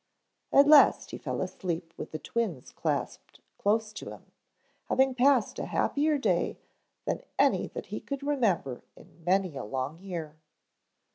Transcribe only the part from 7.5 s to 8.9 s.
that he could remember